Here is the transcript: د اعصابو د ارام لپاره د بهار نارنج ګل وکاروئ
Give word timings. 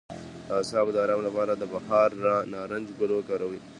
د 0.47 0.49
اعصابو 0.59 0.93
د 0.93 0.97
ارام 1.05 1.21
لپاره 1.27 1.53
د 1.55 1.63
بهار 1.73 2.09
نارنج 2.53 2.87
ګل 2.99 3.11
وکاروئ 3.15 3.59